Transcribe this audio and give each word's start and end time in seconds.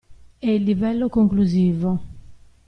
È 0.39 0.47
il 0.49 0.63
livello 0.63 1.09
conclusivo. 1.09 1.99